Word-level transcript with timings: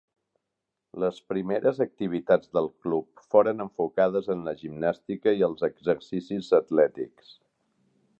Les 1.01 1.17
primeres 1.33 1.81
activitats 1.85 2.49
del 2.59 2.69
club 2.85 3.21
foren 3.35 3.61
enfocades 3.65 4.31
en 4.37 4.41
la 4.49 4.55
gimnàstica 4.65 5.35
i 5.43 5.49
els 5.49 5.67
exercicis 5.69 6.49
atlètics. 6.61 7.31